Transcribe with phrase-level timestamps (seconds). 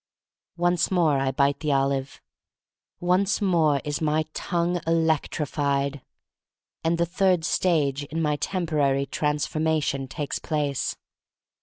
[0.57, 2.23] Once more I bite the olive.
[2.99, 6.01] Once more is my tongue electrified.
[6.83, 10.95] And the third stage in my temporary trans formation takes place.